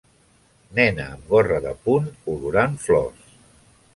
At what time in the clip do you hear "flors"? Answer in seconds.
2.87-3.37